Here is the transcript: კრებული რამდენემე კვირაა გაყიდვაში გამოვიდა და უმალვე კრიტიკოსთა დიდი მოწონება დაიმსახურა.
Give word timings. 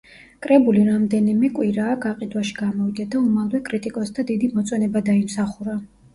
კრებული 0.43 0.85
რამდენემე 0.85 1.49
კვირაა 1.57 1.97
გაყიდვაში 2.05 2.57
გამოვიდა 2.61 3.07
და 3.17 3.21
უმალვე 3.27 3.63
კრიტიკოსთა 3.69 4.27
დიდი 4.33 4.53
მოწონება 4.57 5.07
დაიმსახურა. 5.13 5.81